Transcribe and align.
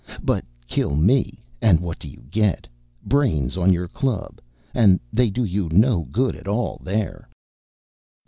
But 0.23 0.43
kill 0.65 0.95
me 0.95 1.43
and 1.61 1.79
what 1.79 1.99
do 1.99 2.07
you 2.07 2.23
get? 2.31 2.67
Brains 3.05 3.55
on 3.55 3.71
your 3.71 3.87
club 3.87 4.41
and 4.73 4.99
they 5.13 5.29
do 5.29 5.43
you 5.43 5.69
no 5.71 6.07
good 6.11 6.35
at 6.35 6.47
all 6.47 6.81
there." 6.83 7.29